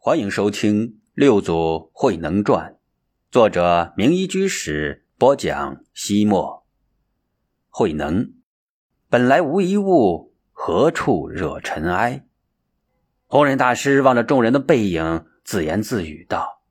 [0.00, 2.70] 欢迎收听《六祖慧能传》，
[3.32, 5.80] 作者名医居士播讲。
[5.92, 6.64] 西莫，
[7.68, 8.30] 慧能，
[9.10, 12.24] 本来无一物，何处惹尘埃？
[13.26, 16.62] 弘忍大师望着众人的背影，自言自语道：“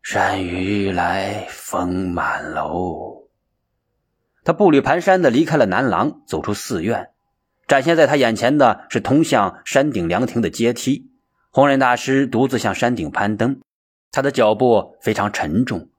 [0.00, 3.26] 山雨欲来风满楼。”
[4.44, 7.10] 他步履蹒跚的离开了南廊，走出寺院，
[7.66, 11.10] 展现在他眼前的是通向山顶凉亭的阶梯。
[11.58, 13.60] 弘忍大师独自向山顶攀登，
[14.12, 15.90] 他的脚步非常沉重，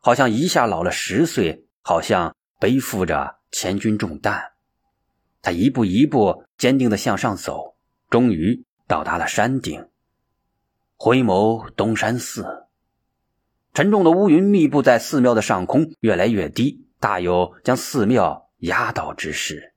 [0.00, 4.52] 好像一下老了十岁，好像背负着千钧重担。
[5.40, 7.74] 他一步一步坚定地向上走，
[8.10, 9.88] 终于到达了山顶。
[10.98, 12.66] 回眸东山寺，
[13.72, 19.72] 沉重的乌云密布在寺庙的上空，越来越低，大有将寺庙压倒之势。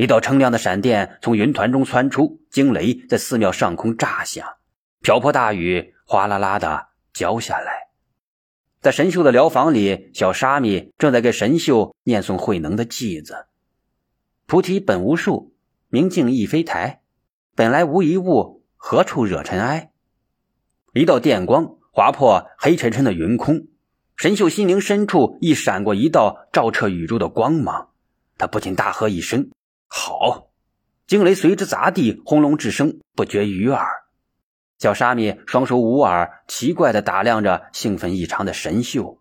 [0.00, 4.56] 一道铿亮的闪电从云团中窜出，惊雷在寺庙上空炸响，
[5.02, 7.90] 瓢泼大雨哗啦啦的浇下来。
[8.80, 13.48] 在神秀的疗房里，小沙弥正在给神秀念诵慧能的偈子
[14.48, 15.54] ：“菩提本无树，
[15.90, 17.02] 明镜亦非台，
[17.54, 19.90] 本来无一物，何处惹尘埃？”
[20.94, 23.66] 一道电光划破黑沉沉的云空，
[24.16, 27.90] 神秀心灵深处亦闪过一道照彻宇宙的光芒，
[28.38, 29.50] 他不禁大喝一声。
[29.92, 30.50] 好，
[31.08, 33.88] 惊雷随之砸地，轰隆之声不绝于耳。
[34.78, 39.18] 小沙弥双手捂耳，奇怪的打量着兴奋异常的神秀。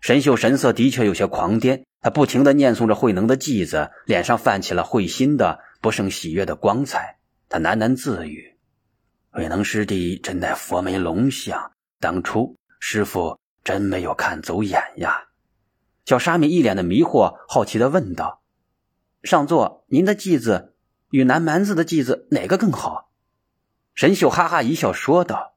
[0.00, 7.18] 神秀神色的确有些狂癫，他不停的念诵着慧能的偈子，脸上泛起了会心的不胜喜悦的光彩。
[7.48, 8.58] 他喃喃自语
[9.30, 15.28] ：“慧能师弟真乃佛眉龙相，当初师傅真没有看走眼呀。”
[16.04, 18.42] 小沙弥一脸的迷惑，好奇的问道。
[19.26, 20.76] 上座，您的偈子
[21.10, 23.10] 与南蛮子的偈子哪个更好？
[23.92, 25.56] 神秀哈哈一笑说道：“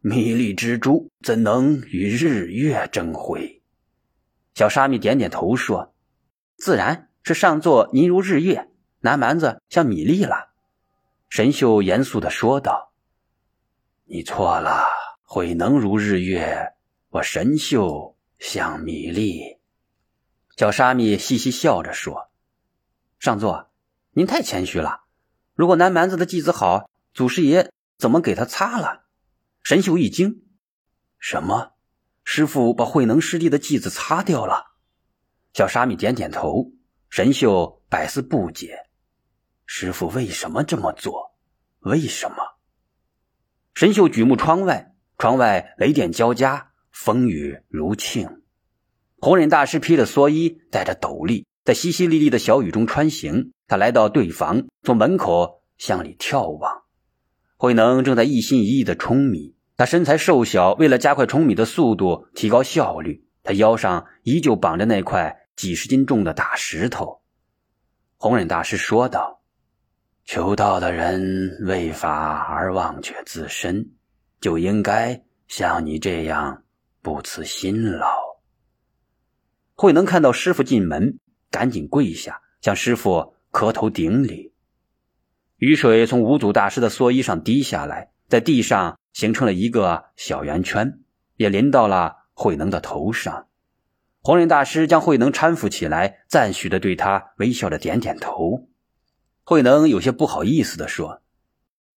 [0.00, 3.62] 迷离之珠怎能与日月争辉？”
[4.56, 5.94] 小沙弥点点头说
[6.56, 8.70] ：“自然是上座您如日月，
[9.00, 10.54] 南蛮子像米粒了。”
[11.28, 12.92] 神秀严肃的说道
[14.06, 14.86] ：“你错了，
[15.24, 16.72] 慧能如日月，
[17.10, 19.58] 我神秀像米粒。”
[20.56, 22.30] 小沙弥嘻嘻笑着说。
[23.18, 23.72] 上座，
[24.12, 25.04] 您太谦虚了。
[25.54, 29.04] 如果南蛮子的偈子好，祖师爷怎么给他擦了？
[29.62, 30.42] 神秀一惊
[31.18, 31.72] ：“什么？
[32.24, 34.74] 师傅把慧能师弟的偈子擦掉了？”
[35.54, 36.72] 小沙弥点点头。
[37.08, 38.76] 神秀百思不解
[39.66, 41.36] ：“师傅为什么这么做？
[41.78, 42.36] 为什么？”
[43.72, 48.42] 神秀举目窗外，窗外雷电交加，风雨如庆。
[49.18, 51.46] 弘忍大师披着蓑衣，戴着斗笠。
[51.64, 56.82] 在淅淅沥沥的小雨中穿行，他来到对房，从门口向里眺望。
[57.56, 67.22] 慧能正在一心一意的舂米，他身材瘦小，为了加快舂米的速度，提高效率，他腰上依旧绑着那块几十斤重的大石头。
[68.18, 69.40] 弘忍大师说道
[70.26, 73.92] ：“求道的人为法而忘却自身，
[74.38, 76.62] 就应该像你这样
[77.00, 78.06] 不辞辛劳。”
[79.72, 81.18] 慧能看到师傅进门。
[81.54, 84.52] 赶紧跪下，向师傅磕头顶礼。
[85.58, 90.98] 雨水从五祖大师的蓑衣上滴下来，在地上形成了一个小圆圈，
[91.36, 93.46] 也淋到了慧能的头上。
[94.20, 98.66] 弘忍大师将慧能搀扶起来，赞许的对他微笑着点点头。
[99.44, 101.22] 慧能有些不好意思的说：“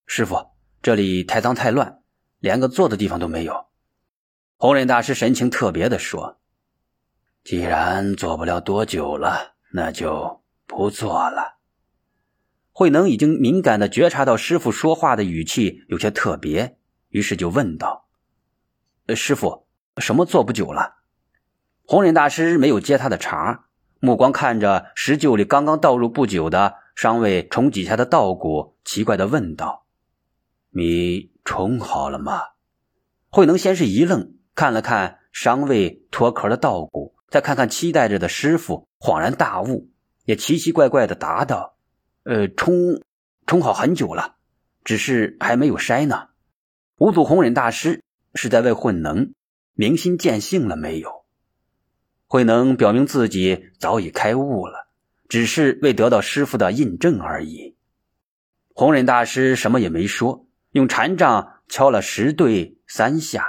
[0.05, 0.51] 师傅，
[0.83, 2.03] 这里太脏太乱，
[2.37, 3.65] 连个坐的地方都没有。”
[4.57, 6.37] 弘忍大师神情特别的说。
[7.47, 11.59] 既然做不了多久了，那就不做了。
[12.73, 16.77] 慧能已经敏感的觉察到师傅说话的语气有些特别，
[17.07, 18.09] 于是就问道
[19.15, 19.65] ：“师傅，
[19.95, 20.95] 什么做不久了？”
[21.87, 23.69] 红忍大师没有接他的茬，
[24.01, 29.85] 目光看着石臼里刚刚倒入不久的尚未冲几下的稻谷，奇怪的问道
[30.69, 32.41] ：“米冲好了吗？”
[33.31, 37.15] 慧能先是一愣，看了看尚未脱壳的稻谷。
[37.29, 39.89] 再看看期待着的师傅，恍然大悟，
[40.25, 41.77] 也奇奇怪怪的答道
[42.23, 43.03] ：“呃，冲
[43.45, 44.35] 冲好很久了，
[44.83, 46.29] 只是还没有筛呢。”
[46.99, 48.01] 五祖弘忍大师
[48.33, 49.33] 是在问慧能
[49.73, 51.25] 明心见性了没有？
[52.27, 54.87] 慧能表明自己早已开悟了，
[55.29, 57.75] 只是未得到师傅的印证而已。
[58.73, 63.45] 弘忍大师什么也没说，用禅杖敲了十对三下，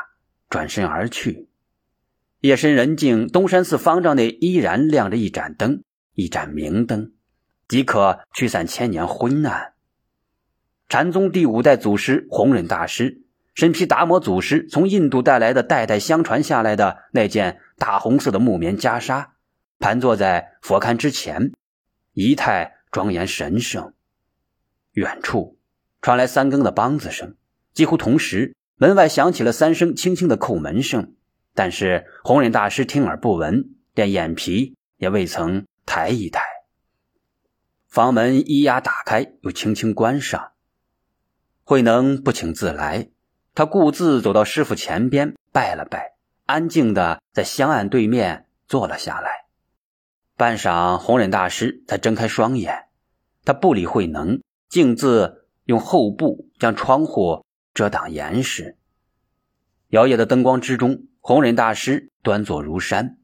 [0.48, 1.48] 转身而去。
[2.40, 5.82] 夜深人静，东山寺方丈内依然亮着一盏灯，
[6.14, 7.10] 一盏明灯，
[7.66, 9.72] 即可驱散千年昏暗。
[10.88, 13.22] 禅宗第五代祖师弘忍大师，
[13.54, 19.30] 身披达摩祖师从印度带来的代代相传下来的那件大红色的木棉袈裟，
[19.80, 21.50] 盘坐在佛龛之前，
[22.12, 23.94] 仪态庄严神圣。
[24.92, 25.58] 远处
[26.00, 27.34] 传来三更的梆子声，
[27.74, 31.14] 几乎同时，门外响起了三声轻轻的叩门声。
[31.58, 36.40] 但是弘忍大师听而不闻，连眼皮也未曾抬一抬。
[37.88, 40.52] 房门咿呀打开，又轻轻关上。
[41.64, 43.08] 慧能不请自来，
[43.56, 46.12] 他故自走到师傅前边，拜了拜，
[46.46, 49.46] 安静的在香案对面坐了下来。
[50.36, 52.84] 半晌，弘忍大师才睁开双眼，
[53.44, 57.44] 他不理慧能，径自用后布将窗户
[57.74, 58.76] 遮挡严实。
[59.88, 63.06] 摇曳的灯光之中，弘忍大师端坐如山，《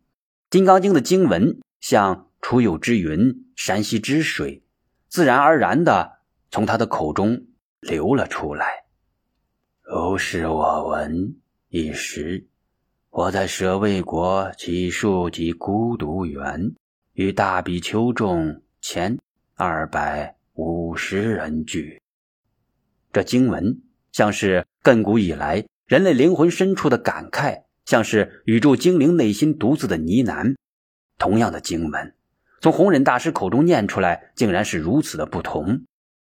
[0.51, 4.63] 金刚经》的经文像楚有之云，山溪之水，
[5.09, 6.19] 自然而然的
[6.51, 7.47] 从他的口中
[7.81, 8.85] 流了出来。
[9.81, 11.35] 如是我闻。
[11.71, 12.47] 一时，
[13.09, 16.75] 我在舍卫国祇树及孤独园，
[17.15, 19.19] 与大比丘众千
[19.55, 22.03] 二百五十人聚。
[23.15, 23.81] 这经文
[24.13, 25.65] 像是亘古以来。
[25.87, 30.55] 人类灵魂深处的感慨，像是宇宙精灵内心独自的呢喃。
[31.19, 32.15] 同样的经文，
[32.61, 35.85] 从弘忍大师口中念出来，竟然是如此的不同。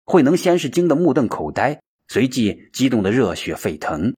[0.05, 4.15] 慧能先是惊得目瞪口呆，随即激动的热血沸腾。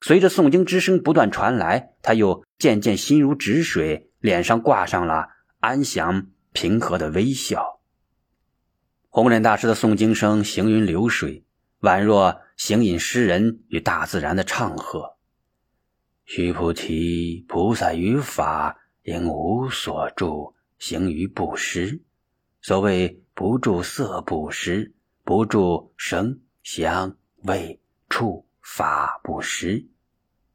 [0.00, 5.28] 随着诵经之声不断传来，他又渐渐心如止水，脸上挂上了
[5.60, 7.80] 安详平和的微笑。
[9.08, 11.44] 弘忍大师的诵经声行云流水。
[11.80, 15.17] 宛若行吟诗人与大自然的唱和。
[16.30, 22.02] 须菩提，菩萨于法应无所住，行于布施。
[22.60, 24.92] 所谓不住色布施，
[25.24, 27.80] 不住声香味
[28.10, 29.88] 触法布施。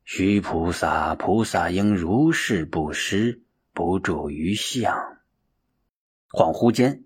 [0.04, 3.42] 须菩萨，菩萨应如是布施，
[3.74, 4.96] 不住于相。
[6.32, 7.06] 恍惚间。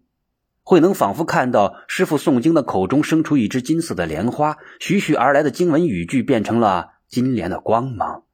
[0.61, 8.25] 慧能仿佛看到师傅诵经的口中生出一只金色的莲花，徐徐而来的经文语句变成了金莲的光芒，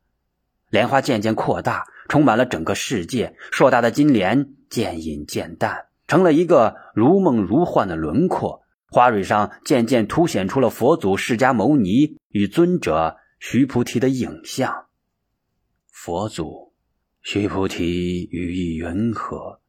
[0.74, 3.36] 莲花渐渐扩大，充满了整个世界。
[3.52, 8.64] 硕大的金莲渐隐渐淡，成了一个如梦如幻的轮廓。
[8.90, 14.88] 花蕊上渐渐凸显出了佛祖释迦牟尼与尊者须菩提的影像。
[15.92, 16.74] 佛祖，
[17.22, 19.60] 须菩提语意云何？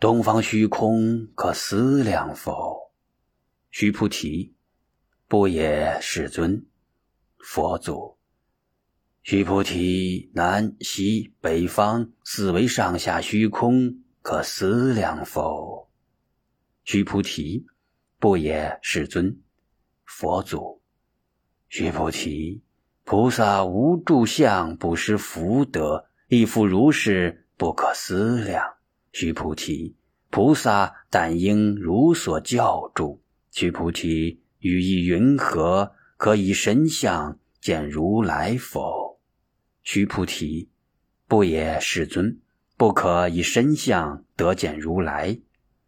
[0.00, 2.90] 东方虚空可思量否？
[3.70, 4.52] 须菩提，
[5.28, 6.66] 不也，世尊。
[7.38, 8.16] 佛祖，
[9.24, 15.88] 须菩提，南西北方四维上下虚空可思量否？
[16.84, 17.64] 须菩提，
[18.18, 19.40] 不也，世尊。
[20.04, 20.82] 佛祖，
[21.70, 22.62] 须菩提，
[23.04, 28.74] 菩萨无住相，不施福德，亦复如是，不可思量。
[29.10, 29.96] 须菩提，
[30.28, 33.22] 菩萨但应如所教住。
[33.50, 35.92] 须菩提，语意云何？
[36.18, 39.03] 可以神相见如来否？
[39.84, 40.68] 须菩提，
[41.28, 42.40] 不也，世尊。
[42.76, 45.38] 不可以身相得见如来。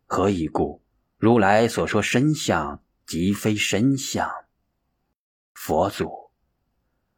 [0.05, 0.81] 何以故？
[1.19, 4.31] 如来所说身相，即非身相。
[5.53, 6.31] 佛祖，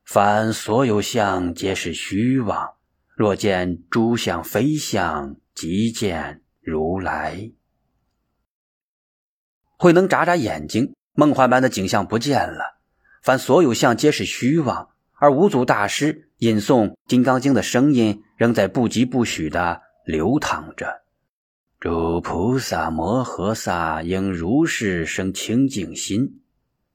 [0.07, 2.77] 凡所有相，皆是虚妄。
[3.15, 5.37] 若见诸相非相。
[5.55, 7.51] 即见如来，
[9.77, 12.79] 慧能眨眨眼睛，梦幻般的景象不见了。
[13.25, 21.03] 凡所有相皆是虚妄，而五祖大师吟诵《金刚经》的声音仍在不疾不徐的流淌着。
[21.81, 26.41] 诸菩萨摩诃萨应如是生清净心，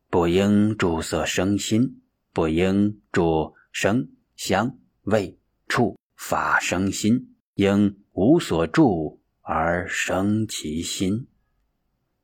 [0.09, 2.01] 不应著色生心，
[2.33, 5.37] 不应著声香味
[5.67, 7.97] 触法生心，应。
[8.15, 11.25] 无所住而生其心，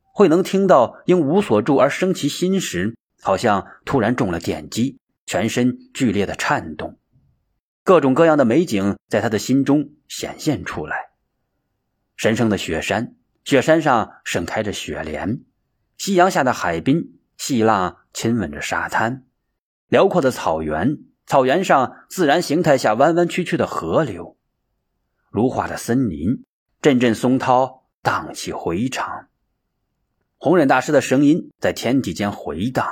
[0.03, 4.99] 慧能听到因无所住而生其心时，好像突然中了电击，
[5.29, 6.98] 全身剧烈的颤动，
[7.83, 11.12] 各种各样的美景在他的心中显现出来。
[12.15, 15.43] 神圣的雪山，雪山上盛开着雪莲；
[16.00, 19.21] 夕阳下的海滨，细浪亲吻着沙滩；
[19.88, 24.36] 辽阔的草原，草原上自然形态下弯弯曲曲的河流。
[25.29, 26.43] 如画的森林，
[26.81, 29.27] 阵阵松涛荡气回肠。
[30.38, 32.88] 弘忍大师的声音在天地间回荡：“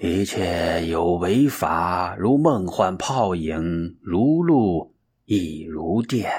[0.00, 6.30] 一切有为法，如梦幻泡影，如露亦如电，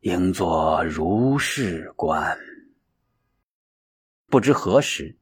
[0.00, 2.38] 应作如是观。”
[4.30, 5.18] 不知何时，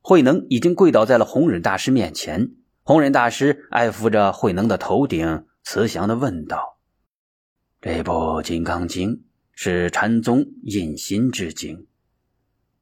[0.00, 2.50] 慧能已经跪倒在了弘忍大师面前。
[2.82, 6.80] 弘忍大师爱抚着慧能的头顶，慈祥的问道
[7.80, 8.10] ：“这部
[8.42, 9.10] 《金刚经》
[9.52, 11.86] 是禅宗印心之经，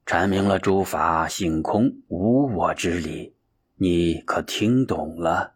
[0.07, 3.35] 阐明了诸法性空无我之理，
[3.79, 5.55] 你可听懂了？”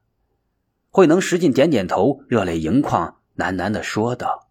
[0.88, 4.50] 慧能使劲点点头，热泪盈眶，喃喃的说道：“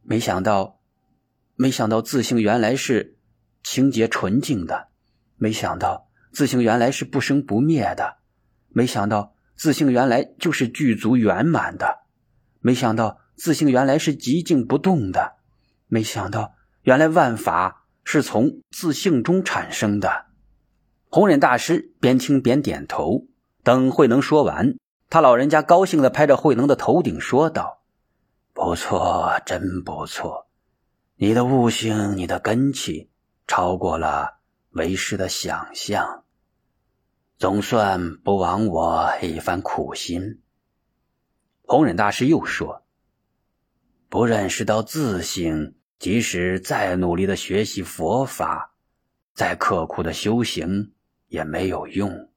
[0.00, 0.80] 没想到，
[1.56, 3.18] 没想到自性原来是
[3.62, 4.88] 清洁纯净的，
[5.36, 8.16] 没想到自性原来是不生不灭的，
[8.68, 12.00] 没想到自性原来就是具足圆满的，
[12.60, 15.36] 没想到自性原来是寂静不动的，
[15.86, 20.26] 没想到原来万法是从自性中产生的。”
[21.14, 23.28] 弘忍大师边听边点头，
[23.62, 24.74] 等慧能说完。
[25.08, 27.84] 他老人家高兴的拍着慧能的头顶说道
[28.52, 30.48] ：“不错，真不错，
[31.14, 33.10] 你的悟性，你的根气，
[33.46, 34.38] 超过了
[34.70, 36.24] 为师的想象，
[37.38, 40.42] 总算不枉我一番苦心。”
[41.62, 42.82] 弘忍大师又说
[44.10, 48.74] ：“不认识到自性，即使再努力的学习佛法，
[49.32, 50.90] 再刻苦的修行，
[51.34, 52.30] 也没有用。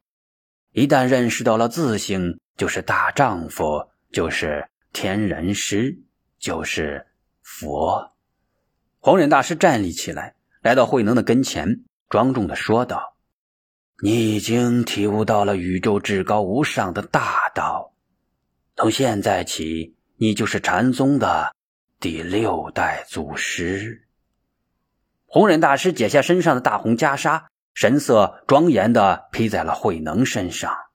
[0.74, 5.96] 一旦认识到了自性。”就是大丈夫，就是天人师，
[6.40, 7.06] 就是
[7.44, 8.16] 佛。
[8.98, 13.16] 弘忍大师站立起来，来到慧能的跟前，庄重的说道
[14.02, 17.94] ：“你已经体悟到了宇宙至高无上的大道，
[18.76, 21.54] 从现在起，你就是禅宗的
[22.00, 24.08] 第六代祖师。”
[25.30, 27.44] 弘忍大师解下身上的大红袈裟，
[27.78, 30.87] 神色庄严地披在了慧能身上。